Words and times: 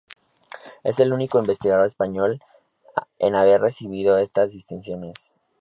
Es 0.83 0.99
el 0.99 1.13
único 1.13 1.37
investigador 1.37 1.85
español 1.85 2.41
en 3.19 3.35
haber 3.35 3.61
recibido 3.61 4.17
estas 4.17 4.49
distinciones. 4.51 5.35